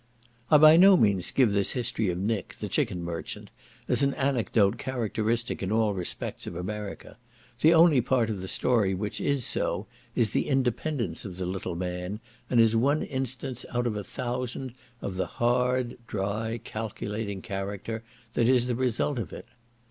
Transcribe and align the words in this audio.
I 0.49 0.57
by 0.57 0.77
no 0.77 0.97
means 0.97 1.29
give 1.29 1.53
this 1.53 1.73
history 1.73 2.09
of 2.09 2.17
Nick, 2.17 2.55
the 2.55 2.67
chicken 2.67 3.03
merchant, 3.03 3.51
as 3.87 4.01
an 4.01 4.15
anecdote 4.15 4.79
characteristic 4.79 5.61
in 5.61 5.71
all 5.71 5.93
respects 5.93 6.47
of 6.47 6.55
America; 6.55 7.17
the 7.59 7.75
only 7.75 8.01
part 8.01 8.27
of 8.31 8.41
the 8.41 8.47
story 8.47 8.95
which 8.95 9.21
is 9.21 9.45
so, 9.45 9.85
is 10.15 10.31
the 10.31 10.47
independence 10.47 11.23
of 11.23 11.37
the 11.37 11.45
little 11.45 11.75
man, 11.75 12.19
and 12.49 12.59
is 12.59 12.75
one 12.75 13.03
instance 13.03 13.63
out 13.71 13.85
of 13.85 13.95
a 13.95 14.03
thousand, 14.03 14.73
of 15.03 15.17
the 15.17 15.27
hard, 15.27 15.99
dry, 16.07 16.59
calculating 16.63 17.43
character 17.43 18.01
that 18.33 18.49
is 18.49 18.65
the 18.65 18.73
result 18.73 19.19
of 19.19 19.31
it. 19.31 19.45